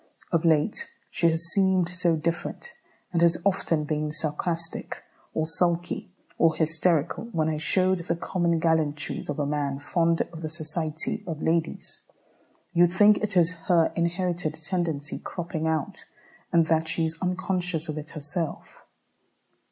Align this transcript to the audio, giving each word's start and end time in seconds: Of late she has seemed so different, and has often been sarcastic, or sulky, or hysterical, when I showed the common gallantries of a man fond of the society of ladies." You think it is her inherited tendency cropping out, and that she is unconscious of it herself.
Of 0.31 0.43
late 0.45 0.89
she 1.11 1.29
has 1.29 1.43
seemed 1.51 1.89
so 1.89 2.15
different, 2.15 2.73
and 3.13 3.21
has 3.21 3.37
often 3.45 3.83
been 3.83 4.11
sarcastic, 4.11 5.03
or 5.35 5.45
sulky, 5.45 6.11
or 6.39 6.55
hysterical, 6.55 7.25
when 7.25 7.47
I 7.47 7.57
showed 7.57 7.99
the 7.99 8.15
common 8.15 8.57
gallantries 8.59 9.29
of 9.29 9.37
a 9.37 9.45
man 9.45 9.77
fond 9.77 10.21
of 10.33 10.41
the 10.41 10.49
society 10.49 11.23
of 11.27 11.43
ladies." 11.43 12.01
You 12.73 12.87
think 12.87 13.19
it 13.19 13.37
is 13.37 13.51
her 13.67 13.93
inherited 13.95 14.55
tendency 14.55 15.19
cropping 15.19 15.67
out, 15.67 16.03
and 16.51 16.65
that 16.65 16.87
she 16.87 17.05
is 17.05 17.19
unconscious 17.21 17.87
of 17.87 17.99
it 17.99 18.09
herself. 18.17 18.83